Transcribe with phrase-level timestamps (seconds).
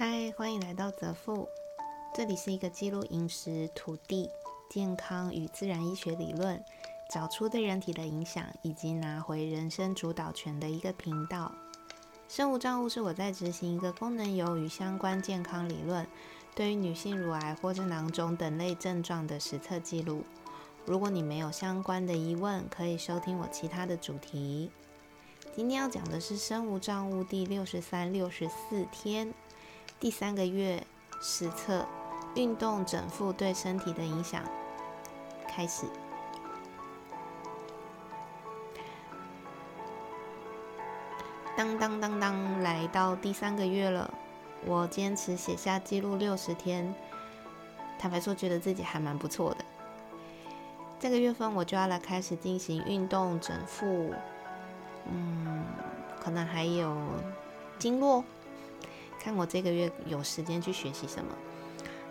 [0.00, 1.46] 嗨，欢迎来到泽富，
[2.14, 4.30] 这里是一个记录饮食、土地、
[4.70, 6.64] 健康与自然医学理论，
[7.10, 11.52] 找出对人体的影响，以及拿回人生主导权的一个频道。
[12.30, 16.06] 生物账户是我在执行一个功能油与相关健康理论，
[16.54, 20.24] 对于女性乳癌或是囊肿等类症状的实测记录。
[20.86, 24.70] 如果你没有相关的疑问，可以收听我其他的主题。
[25.54, 29.34] 今天要讲的是生物账户第六十三、六十四天，
[30.00, 30.82] 第三个月
[31.20, 31.86] 实测
[32.34, 34.42] 运动整复对身体的影响。
[35.46, 35.84] 开始。
[41.54, 44.10] 当当当当，来到第三个月了，
[44.64, 46.94] 我坚持写下记录六十天，
[47.98, 49.64] 坦白说，觉得自己还蛮不错的。
[50.98, 54.14] 这个月份我就要来开始进行运动整复，
[55.10, 55.62] 嗯，
[56.18, 56.96] 可能还有
[57.78, 58.24] 经络，
[59.20, 61.30] 看我这个月有时间去学习什么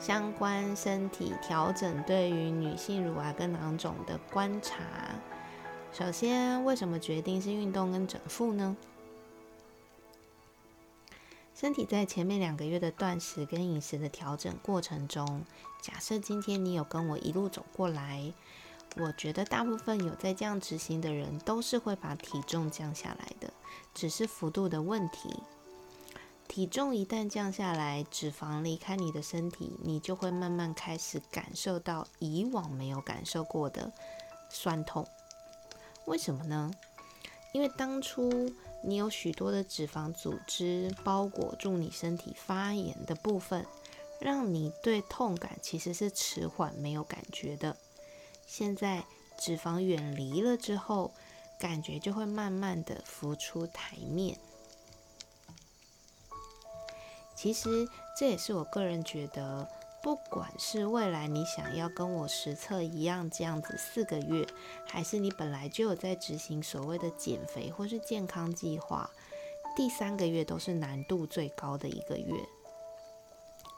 [0.00, 4.82] 相关身体调整，对于女性乳癌跟囊肿的观察。
[5.92, 8.76] 首先，为什么决定是运动跟整复呢？
[11.54, 15.44] 身体在前面两个月的断食跟饮食的调整过程中，
[15.80, 18.34] 假设今天你有跟我一路走过来。
[18.98, 23.52] 我觉得大部分有在这样执行的人，都是会把体重降下来的，
[23.94, 25.42] 只是幅度的问题。
[26.48, 33.92] 体重一旦降下来，脂肪离开你的身体，你就会慢慢开始感受到以往没有感受过的
[34.48, 35.06] 酸痛。
[36.06, 36.70] 为什么呢？
[37.52, 38.50] 因为当初
[38.82, 43.66] 你有许多的脂肪组织包裹住你身体发炎的部分，
[44.20, 47.76] 让你对痛感其实是迟缓没有感觉的。
[48.46, 49.04] 现在
[49.38, 51.12] 脂肪远离了之后，
[51.58, 54.38] 感觉就会慢慢的浮出台面。
[57.46, 59.68] 其实这也是我个人觉得，
[60.02, 64.44] 不管是未来你想要跟我实测一样这样子四个月，
[64.84, 69.08] 还是你本来就有在执行所谓的减肥或是健康计划，
[69.76, 72.34] 第三个月都是难度最高的一个月，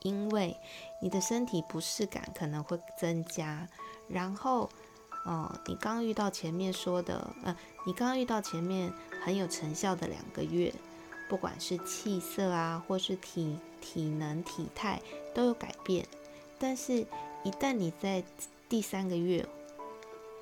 [0.00, 0.56] 因为
[1.02, 3.68] 你的身体不适感可能会增加。
[4.08, 4.70] 然后，
[5.26, 7.54] 哦，你刚遇到前面说的，呃，
[7.84, 8.90] 你刚刚遇到前面
[9.22, 10.72] 很有成效的两个月，
[11.30, 15.00] 不管是气色啊，或是体体能、体态
[15.32, 16.04] 都有改变。
[16.58, 17.06] 但是，
[17.44, 18.24] 一旦你在
[18.68, 19.48] 第三个月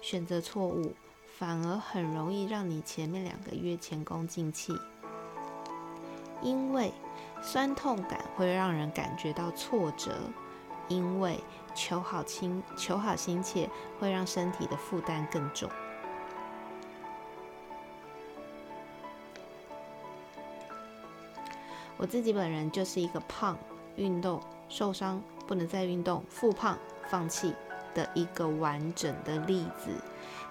[0.00, 0.94] 选择错误，
[1.36, 4.72] 反而很容易让你前面两个月前功尽弃，
[6.40, 6.90] 因为
[7.42, 10.18] 酸痛感会让人感觉到挫折。
[10.88, 11.38] 因为
[11.74, 13.68] 求好亲求好心切，
[14.00, 15.68] 会让身体的负担更重。
[21.98, 23.58] 我自己本人就是一个胖、
[23.96, 26.78] 运动受伤、不能再运动、复胖、
[27.10, 27.52] 放弃
[27.92, 29.90] 的一个完整的例子。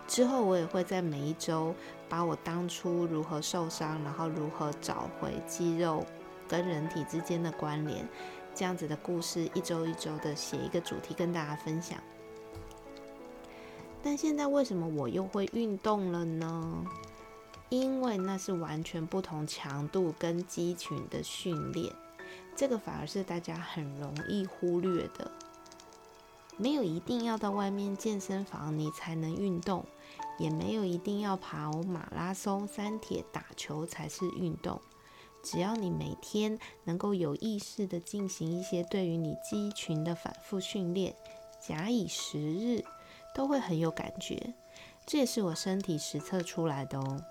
[0.08, 1.74] 之后我也会在每一周
[2.08, 6.06] 把我当初如何受伤，然后如何找回肌肉
[6.48, 8.06] 跟人体之间的关联。
[8.54, 11.98] 这样子的故事，一周一周的写一个主题跟大家分享。
[14.02, 16.86] 但现在为什么我又会运动了呢？
[17.70, 21.94] 因为那是完全不同强度跟肌群的训练，
[22.56, 25.30] 这个反而是大家很容易忽略的。
[26.56, 29.86] 没有一定要到外面健身房你才能运动，
[30.40, 34.82] 也没有一定要跑马拉松、三铁、打球才是运动。
[35.44, 41.16] 只要你每天能够有意识的进行一些对于你肌群的反复训练，
[41.62, 42.84] 假以时日，
[43.36, 44.56] 都会很有感觉。
[45.06, 47.22] 这也是我身体实测出来的哦。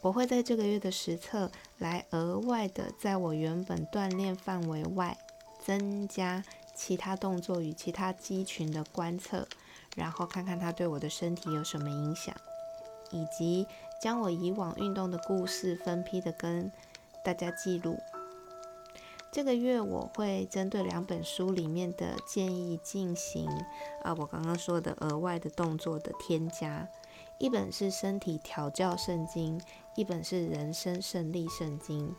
[0.00, 5.16] 我会在这个月的实测来额外的在我原本锻炼范围外，
[5.64, 6.44] 增加
[6.74, 9.46] 其他动作与其他肌群的观测，
[9.96, 12.34] 然后看看它对我的身体有什么影响。
[13.10, 13.66] 以及
[14.00, 16.70] 将我以往运动的故事分批的跟
[17.24, 17.98] 大家记录。
[19.32, 23.48] 这个月我会针对两本书里面的建议进行
[24.02, 26.86] 啊，我刚刚说的额外的动作的添加。
[27.38, 29.60] 一本是身体调教圣经，
[29.98, 32.14] 一本是人生胜利圣经。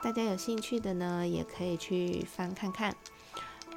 [0.00, 2.94] 大家有兴趣的呢，也可以去翻看看，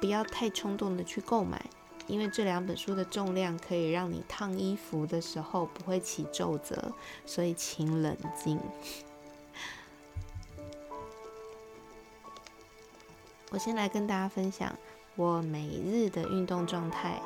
[0.00, 1.60] 不要太冲动的去购买。
[2.06, 6.92] 因为这两本书的重量可以让你烫衣服的时候不会起皱褶，
[7.26, 8.60] 所以请冷静。
[13.50, 14.72] 我先来跟大家分享
[15.16, 17.20] 我每日的运动状态。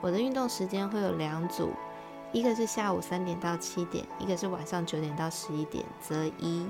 [0.00, 1.74] 我的运动时间会有两组，
[2.32, 6.66] 一个是下午三点到七点，一个是晚上九点到十一点，择一。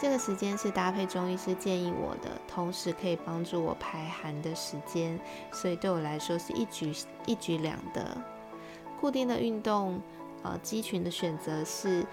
[0.00, 5.20] 这个时间是搭配中医师建议我的，同时可以帮助我排寒的时间，
[5.52, 6.92] 所以对我来说是一举
[7.26, 8.16] 一举两得。
[8.98, 10.00] 固定的运动，
[10.42, 12.04] 呃，肌群的选择是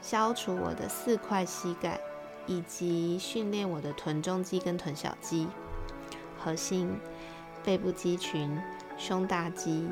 [0.00, 2.00] 消除我的四块膝盖，
[2.46, 5.48] 以及训练我的臀中肌跟臀小肌、
[6.38, 6.96] 核心、
[7.64, 8.56] 背部肌群、
[8.98, 9.88] 胸大肌。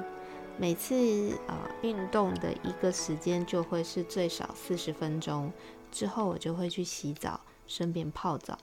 [0.58, 5.53] 每次呃运动的一个时间就会是最少四十分钟。
[5.93, 8.58] 之后我就会去洗澡，顺便泡澡。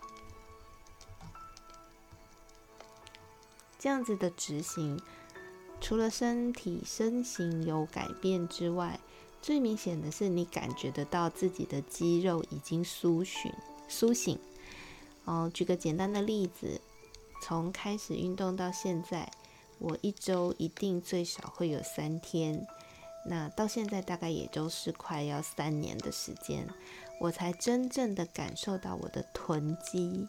[3.80, 5.00] 这样子的执行，
[5.82, 9.00] 除了身体身形有改变之外，
[9.42, 13.52] 最明显的是你感觉得到自己的肌肉已经苏醒、
[13.88, 14.40] 苏醒。
[15.26, 16.80] 哦，举个简单的例子，
[17.42, 19.32] 从开始运动到现在，
[19.84, 22.66] 我一周一定最少会有三天。
[23.26, 26.66] 那到现在大概也就是快要三年的时间。
[27.20, 30.28] 我才真正的感受到我的臀肌，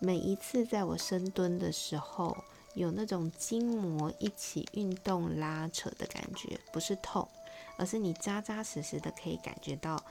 [0.00, 2.36] 每一次在我深蹲的时候，
[2.74, 7.28] 有那种筋膜一起运动拉扯的感觉，不是痛，
[7.76, 10.02] 而是你扎扎实实的可以感觉到，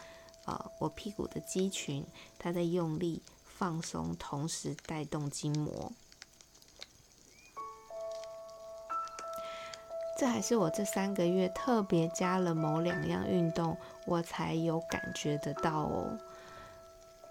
[0.46, 2.06] 呃，我屁股的肌群
[2.40, 5.92] 它在用力放松，同时带动筋膜。
[10.22, 13.76] 这还是我这三个月特别加了某两样运动，
[14.06, 16.16] 我才有感觉得到哦。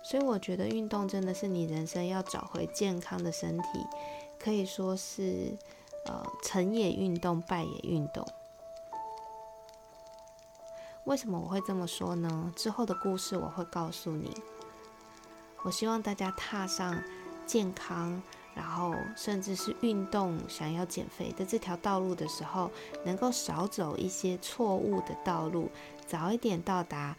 [0.02, 3.86] 所以我觉得运动真的是你人生要找回健康的身体，
[4.40, 5.56] 可以说是
[6.06, 8.26] 呃成也运动，败也运动。
[11.04, 12.52] 为什么我会这么说呢？
[12.56, 14.34] 之后的故事我会告诉你。
[15.62, 17.00] 我希望大家踏上
[17.46, 18.20] 健康。
[18.60, 22.70] 然后，甚至是运动、想要减肥的这条道路的时候，
[23.06, 25.70] 能够少走一些错误的道路，
[26.06, 27.16] 早一点到达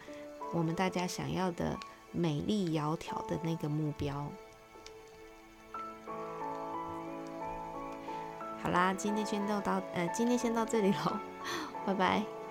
[0.54, 1.76] 我们大家想要的
[2.12, 4.24] 美丽窈窕的那个目标。
[8.62, 11.18] 好啦，今天先到到，呃，今天先到这里喽，
[11.84, 12.41] 拜拜。